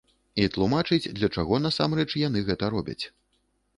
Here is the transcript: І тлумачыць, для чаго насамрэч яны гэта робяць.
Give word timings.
І 0.43 0.47
тлумачыць, 0.55 1.11
для 1.19 1.29
чаго 1.37 1.59
насамрэч 1.67 2.09
яны 2.27 2.43
гэта 2.51 2.75
робяць. 2.77 3.01